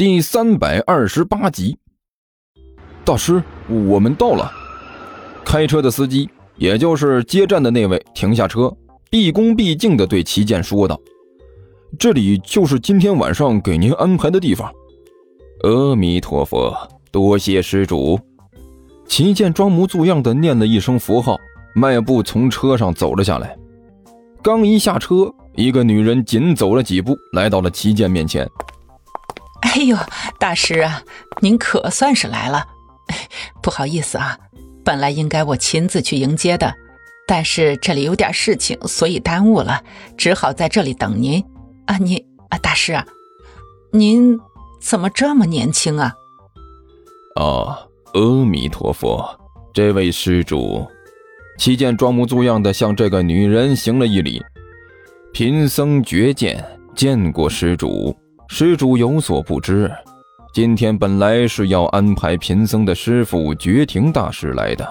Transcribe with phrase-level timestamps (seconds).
[0.00, 1.76] 第三百二十八集。
[3.04, 4.50] 大师，我们到了。
[5.44, 6.26] 开车的司机，
[6.56, 8.74] 也就是接站的那位，停下车，
[9.10, 10.98] 毕恭毕敬地对齐剑说道
[12.00, 14.72] ：“这里就是今天晚上给您安排的地方。”
[15.64, 16.74] 阿弥陀佛，
[17.12, 18.18] 多谢施主。
[19.06, 21.36] 齐剑装模作样地念了一声佛号，
[21.74, 23.54] 迈步从车上走了下来。
[24.42, 28.48] 刚一下车，一个女人紧走了几步，来到了齐剑面前。
[29.62, 29.96] “哎呦，
[30.38, 31.02] 大师啊，
[31.40, 32.66] 您可算是来了。
[33.62, 34.38] 不好意思啊，
[34.84, 36.72] 本来应该我亲自去迎接的，
[37.26, 39.82] 但是这里有点事情，所以耽误了，
[40.16, 41.44] 只好在这里等您。
[41.86, 42.16] 啊，您
[42.50, 43.06] 啊，大师啊，
[43.92, 44.38] 您
[44.80, 46.14] 怎么这么年轻啊
[47.36, 47.76] ？”“哦，
[48.14, 49.28] 阿弥陀佛，
[49.74, 50.86] 这位施主。”
[51.58, 54.42] 齐剑装模作样的向这个女人行了一礼，
[55.32, 56.64] 贫僧觉见
[56.96, 58.16] 见过施主，
[58.52, 59.88] 施主有所不知，
[60.52, 64.86] 今天本来是要安排贫僧的师傅觉庭大师来的，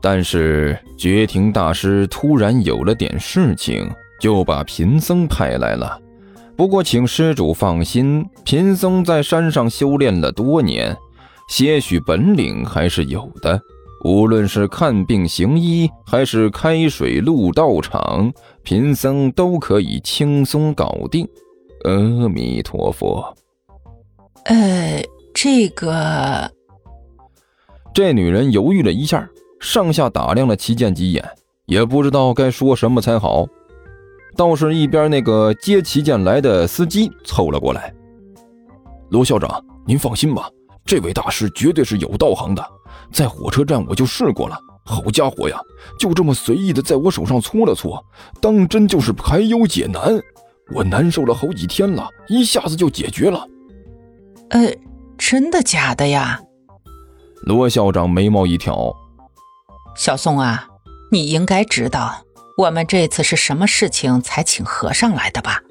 [0.00, 3.86] 但是觉庭大师突然有了点事情，
[4.18, 6.00] 就把贫僧派来了。
[6.56, 10.96] 不过请施主放心，贫僧在山上修炼了多年，
[11.50, 13.60] 些许本领还是有的。
[14.06, 21.28] 无论是看病行医，还是开水路道场，贫僧都可以轻松搞定。
[21.84, 23.34] 阿弥陀佛。
[24.44, 25.02] 呃，
[25.34, 26.50] 这个……
[27.92, 29.28] 这女人犹豫了一下，
[29.60, 31.28] 上下打量了齐剑几眼，
[31.66, 33.46] 也不知道该说什么才好。
[34.36, 37.92] 倒是一边那个接齐剑来的司机凑了过来
[39.10, 40.48] ：“罗校长，您放心吧，
[40.84, 42.64] 这位大师绝对是有道行的。”
[43.12, 45.60] 在火车站我就试过了，好家伙呀，
[45.98, 48.02] 就这么随意的在我手上搓了搓，
[48.40, 50.20] 当真就是排忧解难。
[50.72, 53.46] 我难受了好几天了，一下子就解决了。
[54.50, 54.72] 呃，
[55.18, 56.40] 真的假的呀？
[57.42, 58.94] 罗校长眉毛一挑
[59.96, 60.68] ：“小宋啊，
[61.10, 62.24] 你应该知道
[62.56, 65.62] 我们这次是什么事情才请和尚来的吧？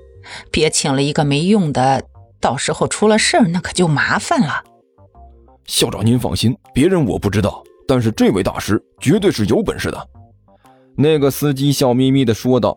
[0.52, 2.04] 别请了一个没用的，
[2.42, 4.64] 到时候出了事儿那可就麻烦了。”
[5.66, 10.08] 校长，您放心，别人我不知道，但是这位大师绝对是有本事的。
[10.96, 12.76] 那个司机笑眯眯地说道：“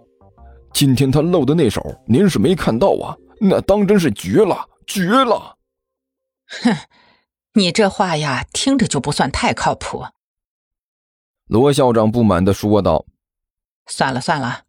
[0.73, 3.17] 今天他露的那手，您是没看到啊？
[3.41, 5.57] 那当真是绝了，绝了！”
[6.63, 6.77] 哼，
[7.55, 10.05] 你这话呀，听着就不算太靠谱。”
[11.47, 13.05] 罗校长不满的说道。
[13.87, 14.63] “算了算了，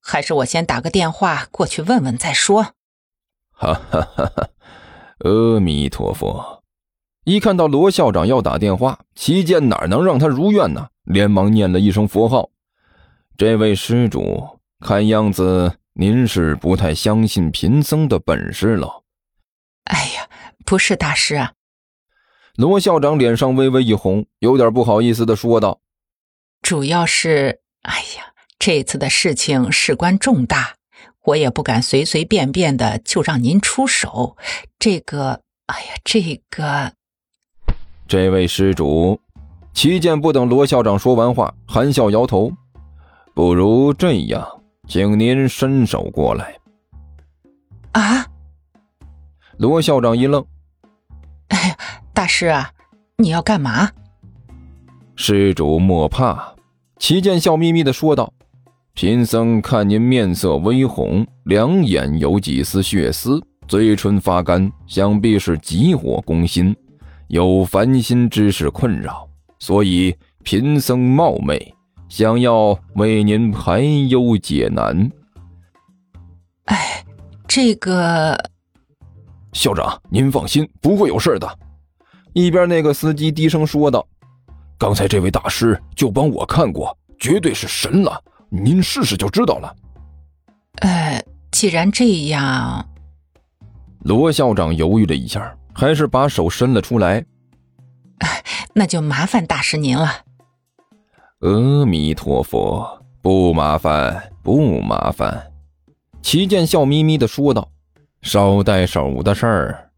[0.00, 2.74] 还是我先打个电话过去问问再说。”
[3.50, 4.48] 哈哈哈哈！
[5.20, 6.62] 阿弥陀佛。
[7.24, 10.88] 一看到罗校长要打电话，齐健哪能让他如愿呢？
[11.02, 12.50] 连忙念了一声佛号。
[13.36, 19.02] 这位施主，看样子您是不太相信贫僧的本事了。
[19.84, 20.28] 哎呀，
[20.64, 21.52] 不是大师啊！
[22.54, 25.80] 罗校长脸上微微一红，有点不好意思的说道
[26.62, 30.76] ：“主要是，哎呀，这次的事情事关重大，
[31.24, 34.36] 我也不敢随随便便的就让您出手。
[34.78, 36.92] 这个，哎呀，这个……”
[38.06, 39.20] 这位施主，
[39.74, 42.52] 齐剑不等罗校长说完话，含笑摇头。
[43.34, 44.57] 不如这样，
[44.88, 46.56] 请您伸手过来。
[47.92, 48.26] 啊！
[49.58, 50.44] 罗校长一愣
[51.48, 51.76] ：“哎，
[52.14, 52.72] 大师啊，
[53.18, 53.90] 你要干嘛？”
[55.14, 56.54] 施主莫怕，
[56.98, 58.32] 齐剑笑眯眯的说道
[58.94, 66.74] ：“贫僧看您面色微红，两眼有几丝血丝，嘴唇发干，想必是急火攻心。”
[67.28, 69.28] 有烦心之事困扰，
[69.58, 71.74] 所以贫僧冒昧，
[72.08, 75.10] 想要为您排忧解难。
[76.64, 77.04] 哎，
[77.46, 78.36] 这个
[79.52, 81.58] 校长您放心，不会有事的。
[82.32, 84.06] 一边那个司机低声说道
[84.78, 89.76] ：“刚才这位大师就帮我看过，绝对是神了，您试试就知道了。”
[90.82, 92.88] 呃，既然这样，
[94.00, 95.54] 罗校长犹豫了一下。
[95.74, 97.24] 还是把手伸了出来，
[98.74, 100.24] 那就麻烦大师您了。
[101.40, 102.84] 阿弥陀佛，
[103.22, 105.40] 不麻烦，不麻烦。
[106.20, 107.68] 齐剑笑眯眯的说道
[108.22, 109.90] ：“捎带手的事儿。”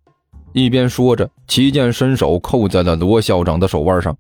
[0.53, 4.15] 一边说着，齐剑伸手扣在了罗校长的手腕上。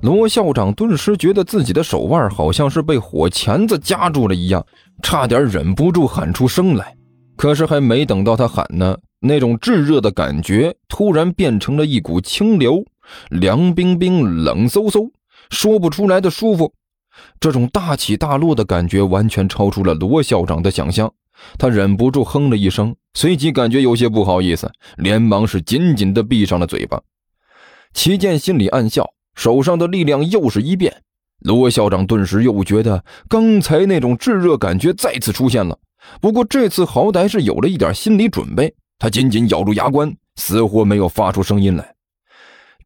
[0.00, 4.64] 罗校长顿时觉得自己的手腕好像是被火钳子夹住了一样，
[5.02, 6.94] 差点忍不住喊出声来。
[7.36, 8.96] 可是还没等到他喊呢。
[9.18, 12.84] 那种炙热的感觉突然变成了一股清流，
[13.30, 15.10] 凉冰冰、冷飕飕，
[15.50, 16.72] 说不出来的舒服。
[17.38, 21.12] 这种大起大落的感觉完全超出了罗校长的想象，
[21.58, 27.00] 他忍不住哼了一声，随即感觉有些不好意思，连忙是紧紧的闭上了嘴巴。
[27.92, 31.02] 齐健心里暗笑，手上的力量又是一变。
[31.40, 35.78] 罗校长顿时又觉得刚才那种炙热感觉再次出现了，
[36.20, 38.74] 不过这次好歹是有了一点心理准备。
[38.98, 41.94] 他紧紧咬住牙关，死活没有发出声音来。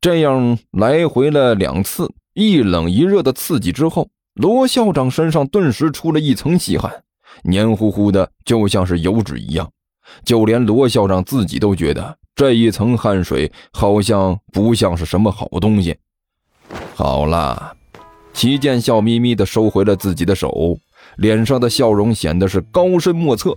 [0.01, 7.03] 这样来回了两次，一冷一热的刺激之后，罗校长身上顿时出了一层细汗，
[7.43, 9.69] 黏糊糊的，就像是油脂一样。
[10.25, 15.97] 就连罗校长自己都觉得这一层汗水好像不像是什么好东西。
[16.95, 17.77] 好了，
[18.33, 20.79] 齐健笑眯眯地收回了自己的手，
[21.17, 23.53] 脸上的笑容显得是高深莫测。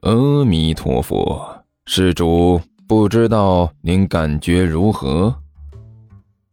[0.00, 5.36] 阿弥陀佛，施主，不知道您感觉如何？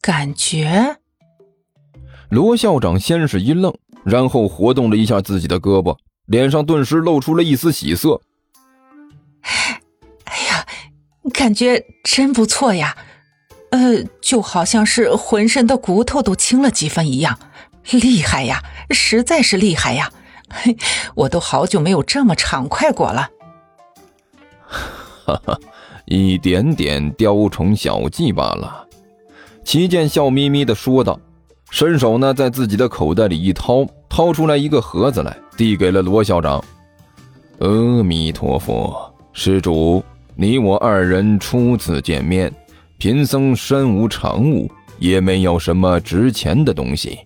[0.02, 0.98] 感觉？
[2.30, 8.20] 罗校长先是一愣，然后活动了一下自己的胳膊，脸上顿时露出了一丝喜色。
[9.42, 10.66] 哎呀，
[11.34, 12.98] 感觉真不错呀！
[13.72, 17.40] 呃，就好像是浑身的骨头都轻了几分一样，
[17.92, 20.12] 厉害呀，实在是厉害呀！
[20.50, 20.76] 嘿，
[21.16, 23.30] 我都好久没有这么畅快过了。
[25.26, 25.60] 哈哈，
[26.06, 28.86] 一点点雕虫小技罢了。
[29.64, 31.20] 齐健笑眯眯的说道，
[31.70, 36.64] 伸手呢在自己的口袋里一掏，掏出来一个盒子来，递给了罗校长。
[37.60, 39.14] 阿弥陀佛。
[39.34, 40.04] 施主，
[40.34, 42.52] 你我二人初次见面，
[42.98, 44.68] 贫僧身无长物，
[44.98, 47.20] 也没有什么值钱的东西。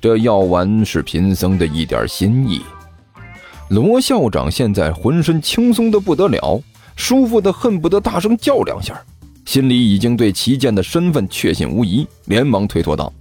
[0.00, 2.62] 这药丸是贫僧的一点心意。
[3.68, 6.62] 罗校长现在浑身轻松的不得了，
[6.96, 8.98] 舒服的恨不得大声叫两下，
[9.44, 13.12] 心里已经对齐剑的身份确信无疑，连忙推脱道：“，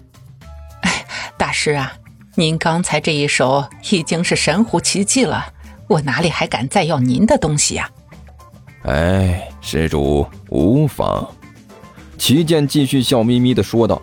[1.61, 1.91] 师啊，
[2.35, 5.45] 您刚才这一手已经是神乎其技了，
[5.89, 7.91] 我哪里还敢再要您的东西呀？”
[8.87, 11.29] 哎，施主无妨。
[12.17, 14.01] 齐剑继续笑眯眯的说道：“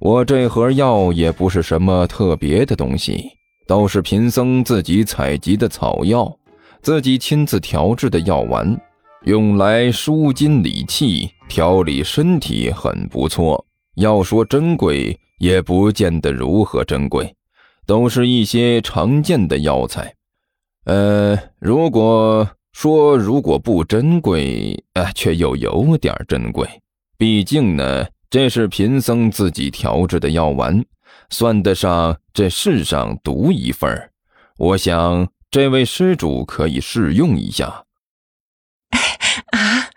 [0.00, 3.28] 我这盒药也不是什么特别的东西，
[3.66, 6.34] 都是贫僧自己采集的草药，
[6.80, 8.80] 自己亲自调制的药丸，
[9.24, 13.62] 用来舒筋理气、调理身体，很不错。
[13.96, 17.34] 要说珍贵，也不见得如何珍贵，
[17.84, 20.14] 都是一些常见的药材。
[20.84, 26.66] 呃，如果……”说如果不珍贵，呃，却又有点珍贵。
[27.18, 30.82] 毕竟呢，这是贫僧自己调制的药丸，
[31.28, 34.10] 算得上这世上独一份
[34.56, 37.84] 我想这位施主可以试用一下。
[39.52, 39.90] 啊！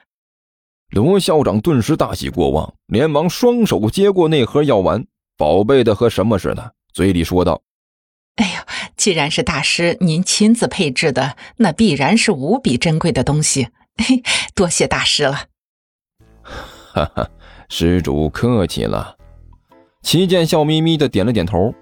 [0.90, 5.08] 罗校长顿时大喜过望，连忙双手接过那盒药丸，
[5.38, 7.62] 宝贝的和什么似的，嘴里说道。
[8.36, 8.62] 哎呦，
[8.98, 13.70] 既然是大师您亲自配置的，那必然是无比珍贵的东西。
[13.98, 14.22] 嘿，
[14.54, 15.46] 多谢大师了。
[16.42, 17.30] 哈哈，
[17.70, 19.18] 施主客气了。
[20.02, 21.74] 齐剑笑眯眯的点了点头。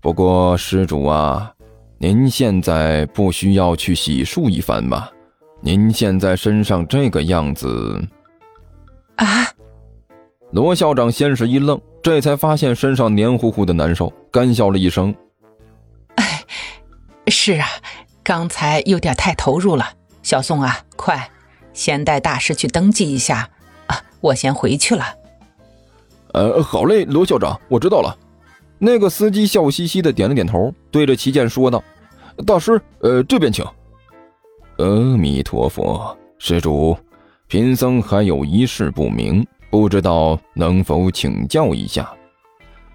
[0.00, 1.52] 不过施主啊，
[1.98, 5.08] 您现在不需要去洗漱一番吗？
[5.60, 8.00] 您现在身上这个样子……
[9.16, 9.26] 啊！
[10.52, 15.14] 罗校长先是一愣，这才发现身上黏糊糊的难受，干笑了一声。
[17.28, 17.66] 是啊，
[18.22, 19.84] 刚才有点太投入了。
[20.22, 21.28] 小宋啊，快，
[21.72, 23.48] 先带大师去登记一下
[23.86, 24.00] 啊！
[24.20, 25.04] 我先回去了。
[26.32, 28.16] 呃，好嘞，罗校长，我知道了。
[28.78, 31.82] 那个司机笑嘻嘻的点了点头，对着齐健说道
[32.46, 33.64] ：“大师，呃，这边请。”
[34.78, 36.96] 阿弥陀佛，施主，
[37.48, 39.44] 贫僧还有一事不明，
[39.76, 42.10] 不知道能否请教一下。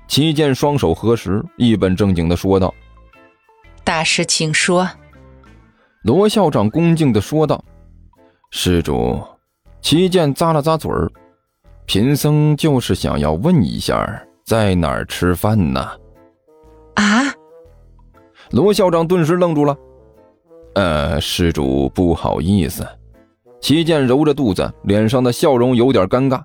[0.07, 2.73] 齐剑双手合十，一本正经的说道。
[3.83, 4.89] 大师，请说。”
[6.01, 7.63] 罗校长恭敬的说道。
[8.49, 9.21] “施主，
[9.79, 11.07] 齐剑咂了咂嘴儿，
[11.85, 15.87] 贫僧就是想要问一下，在哪儿吃饭呢？”
[16.97, 17.21] 啊！
[18.49, 19.77] 罗校长顿时愣住了。
[20.73, 22.83] “呃，施主不好意思。”
[23.61, 26.41] 齐剑揉着肚子，脸上的笑容有点尴尬。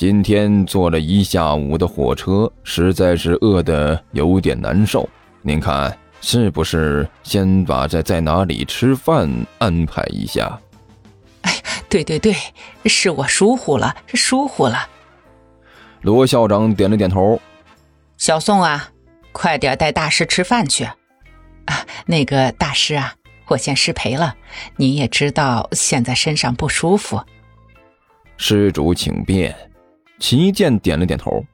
[0.00, 5.06] 今天坐了一下午的火车，实在是饿得有点难受。
[5.42, 5.94] 您看。
[6.22, 9.28] 是不是先把这在哪里吃饭
[9.58, 10.58] 安排一下？
[11.42, 11.52] 哎，
[11.90, 12.34] 对对对，
[12.86, 14.88] 是我疏忽了，疏忽了。
[16.00, 17.38] 罗校长点了点头。
[18.16, 18.88] 小宋啊，
[19.32, 20.84] 快点带大师吃饭去。
[20.84, 20.96] 啊，
[22.06, 23.12] 那个大师啊，
[23.48, 24.34] 我先失陪了。
[24.76, 27.22] 你也知道现在身上不舒服。
[28.38, 29.54] 施主请便。
[30.20, 31.44] 秦一剑点了点头。